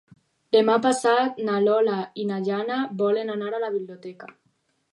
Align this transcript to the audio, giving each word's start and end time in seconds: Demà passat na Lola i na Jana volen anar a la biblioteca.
Demà 0.55 0.77
passat 0.85 1.37
na 1.49 1.59
Lola 1.67 1.99
i 2.23 2.27
na 2.31 2.41
Jana 2.49 2.81
volen 3.05 3.33
anar 3.37 3.53
a 3.59 3.63
la 3.67 3.73
biblioteca. 3.79 4.35